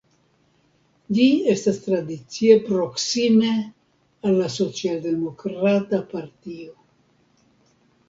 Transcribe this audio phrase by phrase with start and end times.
[1.17, 1.25] Ĝi
[1.55, 6.79] estas tradicie proksime al la socialdemokrata partio.